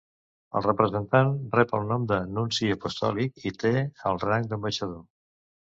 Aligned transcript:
El 0.59 0.63
representant 0.67 1.29
rep 1.59 1.75
el 1.81 1.85
nom 1.91 2.09
de 2.13 2.19
Nunci 2.39 2.73
Apostòlic, 2.79 3.39
i 3.53 3.55
té 3.67 3.77
el 4.13 4.23
rang 4.27 4.53
d'ambaixador. 4.55 5.03